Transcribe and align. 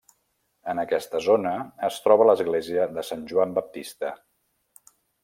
En 0.71 0.79
aquesta 0.83 1.19
zona 1.25 1.51
es 1.87 1.99
troba 2.05 2.27
l'església 2.29 2.87
de 2.97 3.05
Sant 3.11 3.21
Joan 3.33 3.55
Baptista. 3.59 4.15